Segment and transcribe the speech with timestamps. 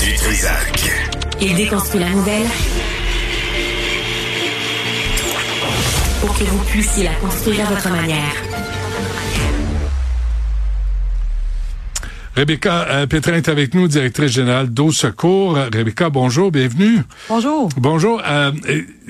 [0.00, 0.90] du Trisac.
[1.40, 2.46] Il déconstruit la nouvelle
[6.20, 8.34] pour que vous puissiez la construire à votre manière.
[12.36, 15.56] Rebecca euh, Pétrin est avec nous, directrice générale d'Eau Secours.
[15.72, 17.02] Rebecca, bonjour, bienvenue.
[17.28, 17.68] Bonjour.
[17.76, 18.22] Bonjour.
[18.24, 18.52] Euh,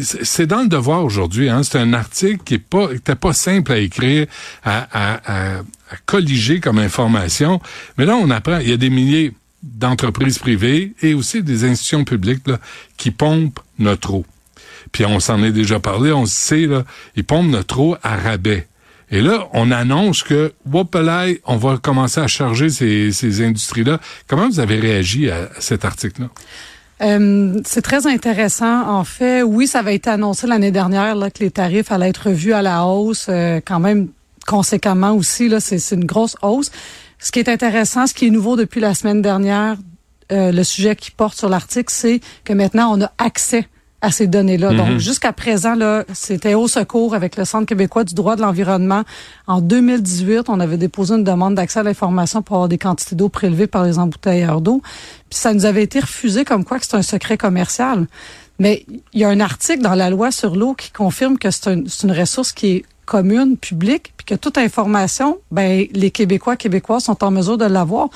[0.00, 1.48] c'est dans le devoir aujourd'hui.
[1.48, 1.62] Hein?
[1.64, 4.26] C'est un article qui est pas, simple à écrire,
[4.64, 5.62] à, à, à,
[6.04, 7.60] colliger comme information.
[7.98, 9.32] Mais là, on apprend, il y a des milliers
[9.62, 12.58] d'entreprises privées et aussi des institutions publiques là,
[12.96, 14.24] qui pompent notre eau.
[14.92, 16.84] Puis on s'en est déjà parlé, on sait, là,
[17.16, 18.66] ils pompent notre eau à rabais.
[19.10, 24.00] Et là, on annonce que, whoopalai, on va commencer à charger ces, ces industries-là.
[24.26, 26.28] Comment vous avez réagi à cet article-là?
[27.02, 28.88] Euh, c'est très intéressant.
[28.88, 32.28] En fait, oui, ça avait été annoncé l'année dernière là, que les tarifs allaient être
[32.28, 34.08] revus à la hausse, euh, quand même
[34.46, 35.48] conséquemment aussi.
[35.48, 36.70] Là, c'est, une grosse hausse.
[37.18, 39.76] Ce qui est intéressant, ce qui est nouveau depuis la semaine dernière,
[40.32, 43.68] euh, le sujet qui porte sur l'article, c'est que maintenant on a accès
[44.02, 44.74] à ces données-là.
[44.74, 44.98] Donc, mhm.
[44.98, 49.02] jusqu'à présent, là, c'était au secours avec le Centre québécois du droit de l'environnement.
[49.46, 53.28] En 2018, on avait déposé une demande d'accès à l'information pour avoir des quantités d'eau
[53.28, 54.82] prélevées par les embouteilleurs d'eau.
[55.30, 58.06] Puis ça nous avait été refusé comme quoi que c'est un secret commercial.
[58.58, 61.70] Mais il y a un article dans la loi sur l'eau qui confirme que c'est
[61.70, 67.24] une ressource qui est commune, publique, puis que toute information, ben les Québécois, Québécois sont
[67.24, 68.10] en mesure de l'avoir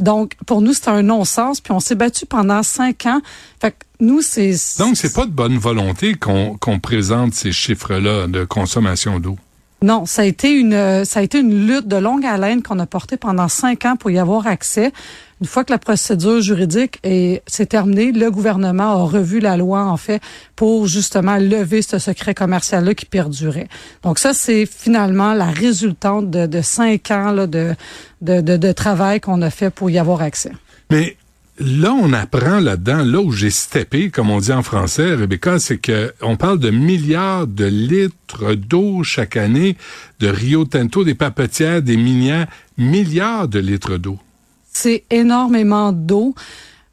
[0.00, 1.60] donc, pour nous, c'est un non-sens.
[1.60, 3.20] Puis on s'est battu pendant cinq ans.
[3.60, 4.54] Fait que nous, c'est...
[4.78, 9.38] Donc, c'est pas de bonne volonté qu'on présente ces chiffres-là de consommation d'eau?
[9.82, 12.86] Non, ça a été une ça a été une lutte de longue haleine qu'on a
[12.86, 14.92] portée pendant cinq ans pour y avoir accès.
[15.40, 19.84] Une fois que la procédure juridique est s'est terminée, le gouvernement a revu la loi
[19.84, 20.22] en fait
[20.56, 23.68] pour justement lever ce secret commercial là qui perdurait.
[24.02, 27.74] Donc ça c'est finalement la résultante de, cinq ans de,
[28.22, 30.52] de, de, travail qu'on a fait pour y avoir accès.
[31.58, 35.78] Là, on apprend là-dedans, là où j'ai steppé, comme on dit en français, Rebecca, c'est
[35.78, 39.76] que on parle de milliards de litres d'eau chaque année
[40.18, 44.18] de Rio Tinto, des papetières, des minières, milliards de litres d'eau.
[44.72, 46.34] C'est énormément d'eau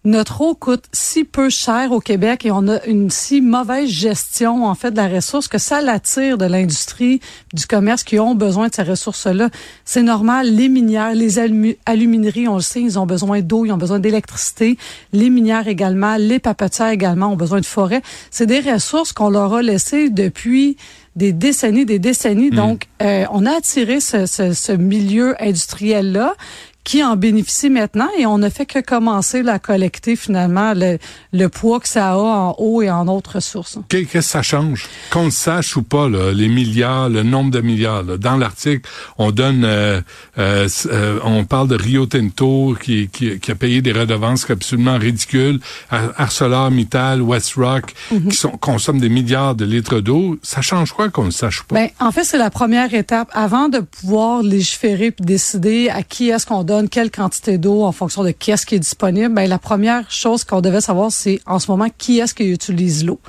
[0.04, 4.66] notre eau coûte si peu cher au Québec et on a une si mauvaise gestion
[4.66, 7.20] en fait de la ressource que ça l'attire de l'industrie,
[7.54, 9.50] du commerce qui ont besoin de ces ressources-là.
[9.86, 10.48] C'est normal.
[10.56, 11.38] Les minières, les
[11.86, 14.78] alumineries, on le sait, ils ont besoin d'eau, ils ont besoin d'électricité.
[15.14, 18.02] Les minières également, les papetières également ont besoin de forêt.
[18.32, 20.78] C'est des ressources qu'on leur a laissées depuis
[21.16, 22.52] des décennies, des décennies.
[22.52, 22.56] Hmm.
[22.56, 26.36] Donc, euh, on a attiré ce, ce, ce milieu industriel-là
[26.84, 30.98] qui en bénéficie maintenant et on ne fait que commencer à collecter finalement le,
[31.34, 33.78] le poids que ça a en eau et en autres ressources.
[33.90, 34.88] Qu'est-ce que ça change?
[35.12, 38.04] Qu'on le sache ou pas, là, les milliards, le nombre de milliards.
[38.04, 40.02] Dans l'article, on donne, euh,
[40.38, 44.98] euh, euh, on parle de Rio Tinto qui, qui, qui, a payé des redevances absolument
[44.98, 45.60] ridicules,
[45.90, 50.38] ArcelorMittal, WestRock, mm qui sont, consomment des milliards de litres d'eau.
[50.42, 51.76] Ça change quoi qu'on le sache pas?
[51.76, 53.30] Ben, en fait, c'est la première étape.
[53.34, 57.92] Avant de pouvoir légiférer et décider à qui est-ce qu'on donne quelle quantité d'eau en
[57.92, 61.40] fonction de qui est-ce qui est disponible, ben, la première chose qu'on devait savoir, c'est
[61.46, 63.20] en ce moment qui est-ce qui utilise l'eau.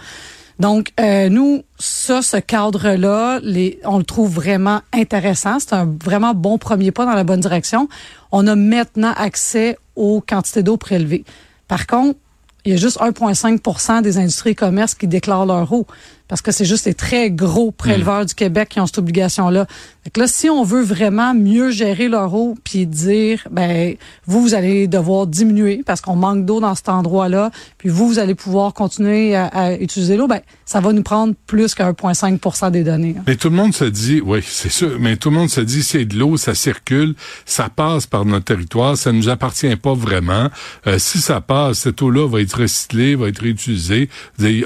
[0.58, 3.40] Donc, euh, nous, ça, ce cadre-là,
[3.84, 5.58] on le trouve vraiment intéressant.
[5.58, 7.88] C'est un vraiment bon premier pas dans la bonne direction.
[8.30, 11.24] On a maintenant accès aux quantités d'eau prélevées.
[11.66, 12.18] Par contre,
[12.64, 15.86] il y a juste 1,5% des industries et commerces qui déclarent leur eau
[16.28, 19.66] parce que c'est juste les très gros préleveurs du Québec qui ont cette obligation-là.
[20.04, 23.94] Donc là, si on veut vraiment mieux gérer leur eau, puis dire, ben
[24.26, 28.18] vous, vous allez devoir diminuer parce qu'on manque d'eau dans cet endroit-là, puis vous, vous
[28.18, 32.82] allez pouvoir continuer à, utiliser l'eau, ben ça va nous prendre plus que 1,5% des
[32.82, 33.14] données.
[33.26, 35.82] Mais tout le monde se dit, oui, c'est sûr, mais tout le monde se dit,
[35.82, 40.48] c'est de l'eau, ça circule, ça passe par notre territoire, ça nous appartient pas vraiment.
[40.86, 44.08] Euh, si ça passe, cette eau-là va être recyclée, va être réutilisée.
[44.38, 44.64] Il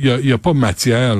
[0.00, 1.16] y a, y a pas matière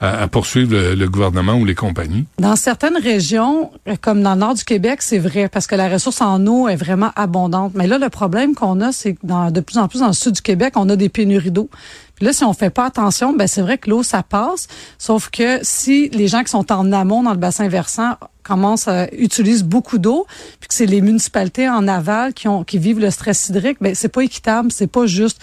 [0.00, 2.24] à, poursuivre le, gouvernement ou les compagnies?
[2.38, 3.70] Dans certaines régions,
[4.00, 6.76] comme dans le nord du Québec, c'est vrai, parce que la ressource en eau est
[6.76, 7.72] vraiment abondante.
[7.74, 10.12] Mais là, le problème qu'on a, c'est que dans, de plus en plus dans le
[10.12, 11.70] sud du Québec, on a des pénuries d'eau.
[12.16, 14.68] Puis là, si on fait pas attention, ben c'est vrai que l'eau, ça passe.
[14.98, 19.12] Sauf que si les gens qui sont en amont dans le bassin versant commencent à
[19.14, 20.26] utiliser beaucoup d'eau,
[20.60, 23.94] puis que c'est les municipalités en aval qui ont qui vivent le stress hydrique, ben
[23.94, 25.40] c'est pas équitable, c'est pas juste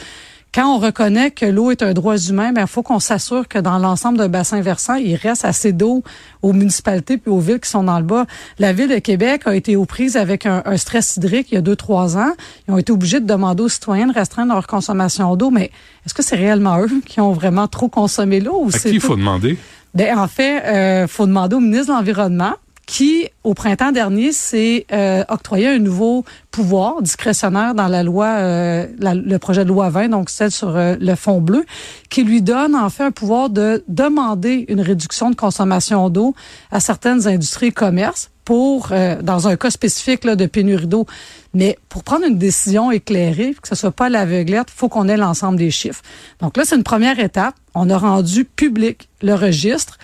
[0.54, 3.60] quand on reconnaît que l'eau est un droit humain, ben, il faut qu'on s'assure que
[3.60, 6.04] dans l'ensemble d'un bassin versant, il reste assez d'eau
[6.42, 8.26] aux municipalités puis aux villes qui sont dans le bas.
[8.58, 11.62] La ville de Québec a été aux prises avec un, stress hydrique il y a
[11.62, 12.32] deux, trois ans.
[12.68, 15.52] Ils ont été obligés de demander aux citoyens de restreindre leur consommation d'eau.
[15.52, 15.72] Mais
[16.06, 18.70] est-ce que c'est réellement eux qui ont vraiment trop consommé l'eau?
[18.74, 19.58] À qui il faut demander?
[19.94, 22.54] Ben, en fait, il euh, faut demander au ministre de l'Environnement
[22.90, 28.88] qui, au printemps dernier, s'est euh, octroyé un nouveau pouvoir discrétionnaire dans la loi, euh,
[29.00, 31.66] le projet de loi 20, donc celle sur euh, le fond bleu,
[32.10, 36.34] qui lui donne en fait un pouvoir de demander une réduction de consommation d'eau
[36.72, 38.92] à certaines industries et commerces pour,
[39.22, 41.06] dans un cas spécifique là, de pénurie d'eau.
[41.54, 45.60] Mais pour prendre une décision éclairée, que ce soit pas l'aveuglette, faut qu'on ait l'ensemble
[45.60, 46.02] des chiffres.
[46.42, 47.54] Donc là, c'est une première étape.
[47.76, 50.00] On a rendu public le registre.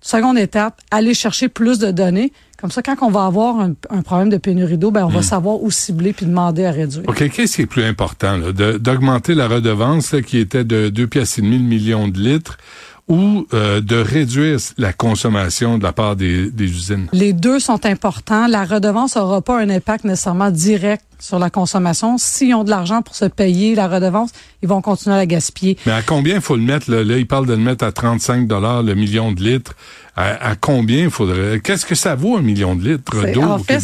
[0.00, 2.32] Seconde étape, aller chercher plus de données.
[2.60, 5.24] Comme ça, quand on va avoir un, problème de pénurie d'eau, ben on va hmm.
[5.24, 7.04] savoir où cibler puis demander à réduire.
[7.08, 11.42] OK, qu'est-ce qui est plus important, d'augmenter la redevance qui était de 2 pièces et
[11.42, 12.58] demi millions de litres
[13.06, 17.08] ou euh, de réduire la consommation de la part des, des, usines?
[17.12, 18.46] Les deux sont importants.
[18.46, 22.18] La redevance n'aura pas un impact nécessairement direct sur la consommation.
[22.18, 24.30] S'ils ont de l'argent pour se payer la redevance,
[24.62, 25.76] ils vont continuer à la gaspiller.
[25.86, 26.90] Mais à combien il faut le mettre?
[26.90, 29.74] Là, là ils parlent de le mettre à 35 dollars le million de litres.
[30.20, 31.60] À, combien il faudrait?
[31.60, 33.78] Qu'est-ce que ça vaut un million de litres d'eau En fait,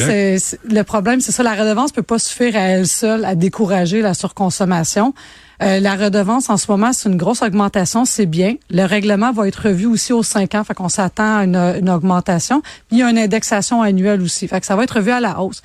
[0.69, 1.45] le problème, c'est ça.
[1.45, 5.15] La redevance peut pas suffire à elle seule à décourager la surconsommation.
[5.63, 8.57] Euh, la redevance, en ce moment, c'est une grosse augmentation, c'est bien.
[8.71, 12.63] Le règlement va être revu aussi aux cinq ans, fait qu'on s'attend à une, augmentation.
[12.91, 15.41] il y a une indexation annuelle aussi, fait que ça va être revu à la
[15.41, 15.63] hausse.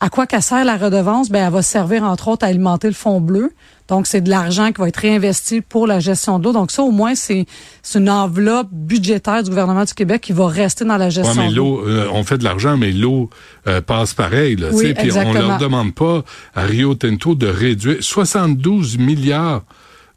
[0.00, 1.28] À quoi qu'elle sert la redevance?
[1.28, 3.52] Ben, elle va servir, entre autres, à alimenter le fonds bleu.
[3.88, 6.52] Donc, c'est de l'argent qui va être réinvesti pour la gestion de l'eau.
[6.52, 7.46] Donc, ça, au moins, c'est
[7.94, 11.54] une enveloppe budgétaire du gouvernement du Québec qui va rester dans la gestion ouais, mais
[11.54, 11.82] l'eau.
[11.86, 13.30] Euh, on fait de l'argent, mais l'eau
[13.66, 14.56] euh, passe pareil.
[14.56, 16.22] Là, oui, puis on leur demande pas
[16.54, 19.62] à Rio Tinto de réduire 72 milliards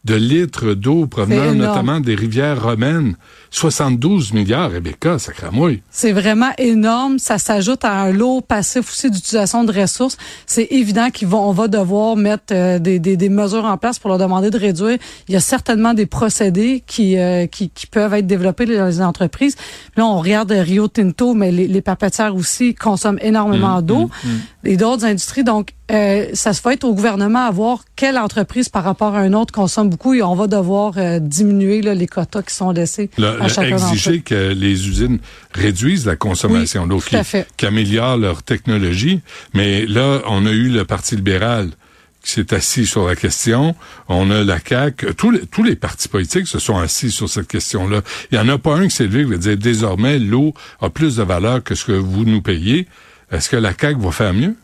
[0.03, 3.15] de litres d'eau provenant notamment des rivières romaines.
[3.53, 5.81] 72 milliards, Rebecca, ça cramouille.
[5.91, 7.19] C'est vraiment énorme.
[7.19, 10.17] Ça s'ajoute à un lot passif aussi d'utilisation de ressources.
[10.45, 14.19] C'est évident qu'on va devoir mettre euh, des, des, des, mesures en place pour leur
[14.19, 14.97] demander de réduire.
[15.27, 19.01] Il y a certainement des procédés qui, euh, qui, qui, peuvent être développés dans les
[19.01, 19.57] entreprises.
[19.97, 24.29] Là, on regarde Rio Tinto, mais les, les papetières aussi consomment énormément mmh, d'eau mmh,
[24.29, 24.67] mmh.
[24.67, 25.43] et d'autres industries.
[25.43, 29.25] Donc, euh, ça se fait être au gouvernement à voir quelle entreprise par rapport à
[29.25, 33.09] une autre consomme beaucoup et on va devoir diminuer là, les quotas qui sont laissés
[33.45, 35.19] exiger que les usines
[35.53, 37.01] réduisent la consommation d'eau,
[37.57, 39.21] qui, améliorent leur technologie.
[39.53, 41.69] Mais là, on a eu le Parti libéral
[42.23, 43.75] qui s'est assis sur la question.
[44.07, 45.15] On a la CAQ.
[45.15, 48.01] Tous les, tous les partis politiques se sont assis sur cette question-là.
[48.31, 50.89] Il n'y en a pas un qui s'est levé qui va dire désormais l'eau a
[50.89, 52.87] plus de valeur que ce que vous nous payez.
[53.31, 54.55] Est-ce que la CAQ va faire mieux?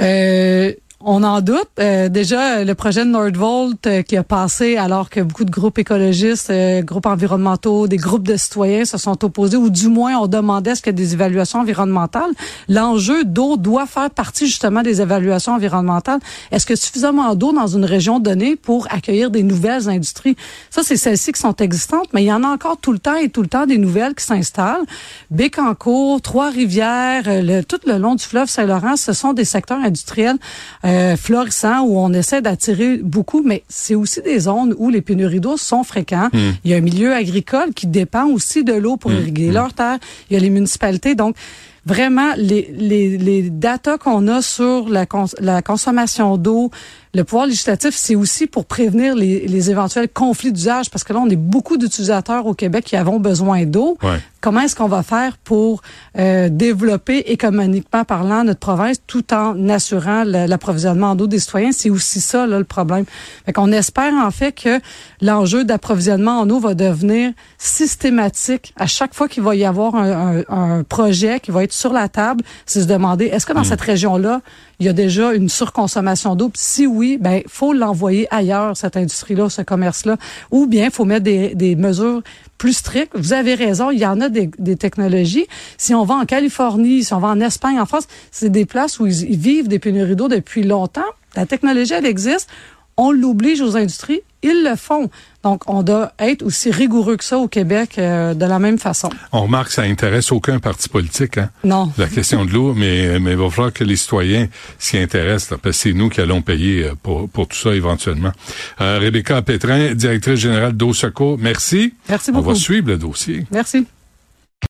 [0.00, 1.68] Euh, on en doute.
[1.78, 5.78] Euh, déjà, le projet de Nordvolt euh, qui a passé alors que beaucoup de groupes
[5.78, 10.26] écologistes, euh, groupes environnementaux, des groupes de citoyens se sont opposés, ou du moins on
[10.26, 12.30] demandait ce ait des évaluations environnementales.
[12.68, 16.20] L'enjeu d'eau doit faire partie justement des évaluations environnementales.
[16.50, 20.36] Est-ce que suffisamment d'eau dans une région donnée pour accueillir des nouvelles industries?
[20.70, 23.16] Ça, c'est celles-ci qui sont existantes, mais il y en a encore tout le temps
[23.16, 24.86] et tout le temps des nouvelles qui s'installent.
[25.30, 30.38] Bécancourt, Trois-Rivières, le, tout le long du fleuve Saint-Laurent, ce sont des secteurs industriels
[30.86, 35.40] euh, florissant où on essaie d'attirer beaucoup, mais c'est aussi des zones où les pénuries
[35.40, 36.32] d'eau sont fréquentes.
[36.32, 36.52] Hmm.
[36.64, 39.16] Il y a un milieu agricole qui dépend aussi de l'eau pour hmm.
[39.16, 39.54] irriguer hmm.
[39.54, 39.98] leurs terres.
[40.30, 41.14] Il y a les municipalités.
[41.14, 41.36] Donc,
[41.84, 45.06] vraiment, les, les, les datas qu'on a sur la,
[45.40, 46.70] la consommation d'eau,
[47.14, 51.20] le pouvoir législatif, c'est aussi pour prévenir les, les éventuels conflits d'usage, parce que là,
[51.20, 53.96] on est beaucoup d'utilisateurs au Québec qui avons besoin d'eau.
[54.40, 55.82] Comment est-ce qu'on va faire pour
[56.18, 61.72] euh, développer économiquement parlant notre province tout en assurant l'approvisionnement en eau des citoyens?
[61.72, 63.04] C'est aussi ça, là, le problème.
[63.44, 64.80] Fait qu'on espère, en fait, que
[65.20, 70.42] l'enjeu d'approvisionnement en eau va devenir systématique à chaque fois qu'il va y avoir un,
[70.48, 73.62] un, un, projet qui va être sur la table, c'est se demander, est-ce que dans
[73.62, 73.64] hmm.
[73.64, 74.42] cette région-là,
[74.78, 76.50] il y a déjà une surconsommation d'eau?
[76.54, 80.16] Si oui, ben faut l'envoyer ailleurs, cette industrie-là, ce commerce-là.
[80.50, 82.22] Ou bien, faut mettre des, des mesures
[82.58, 83.12] plus strictes.
[83.14, 85.46] Vous avez raison, il y en a des, des, technologies.
[85.78, 89.00] Si on va en Californie, si on va en Espagne, en France, c'est des places
[89.00, 91.02] où ils, vivent des pénuries d'eau depuis longtemps.
[91.34, 92.48] La technologie, elle existe.
[92.96, 95.10] On l'oblige aux industries, ils le font.
[95.42, 99.10] Donc, on doit être aussi rigoureux que ça au Québec euh, de la même façon.
[99.32, 101.50] On remarque que ça intéresse aucun parti politique, hein?
[101.64, 101.92] Non.
[101.98, 105.76] La question de l'eau, mais, mais il va falloir que les citoyens s'y intéressent, parce
[105.76, 108.32] que c'est nous qui allons payer euh, pour, pour tout ça éventuellement.
[108.80, 111.94] Euh, Rebecca Pétrin, directrice générale d'Eau Secours, merci.
[112.08, 112.50] Merci beaucoup.
[112.50, 113.46] On va suivre le dossier.
[113.50, 113.86] Merci.